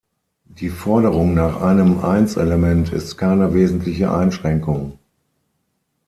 Die 0.49 0.69
Forderung 0.71 1.35
nach 1.35 1.61
einem 1.61 1.99
Einselement 2.03 2.91
ist 2.91 3.17
keine 3.19 3.53
wesentliche 3.53 4.11
Einschränkung. 4.11 4.97